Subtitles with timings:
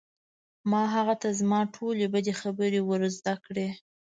[0.69, 3.67] ما هغه ته زما ټولې بدې خبرې ور زده کړې